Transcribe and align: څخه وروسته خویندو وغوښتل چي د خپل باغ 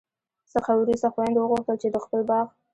څخه 0.53 0.71
وروسته 0.75 1.07
خویندو 1.13 1.39
وغوښتل 1.43 1.75
چي 1.81 1.87
د 1.91 1.97
خپل 2.03 2.21
باغ 2.29 2.45